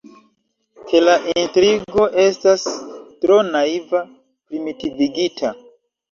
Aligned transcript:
Ke 0.91 0.99
la 1.01 1.17
intrigo 1.33 2.05
estas 2.23 2.63
tro 3.25 3.37
naiva, 3.49 4.01
primitivigita. 4.53 5.53